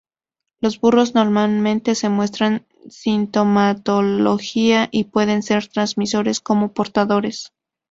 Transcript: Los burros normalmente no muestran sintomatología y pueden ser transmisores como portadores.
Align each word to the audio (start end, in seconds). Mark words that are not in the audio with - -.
Los 0.61 0.79
burros 0.81 1.13
normalmente 1.13 1.93
no 2.01 2.09
muestran 2.09 2.65
sintomatología 2.89 4.87
y 4.91 5.03
pueden 5.03 5.43
ser 5.43 5.67
transmisores 5.67 6.39
como 6.39 6.73
portadores. 6.73 7.53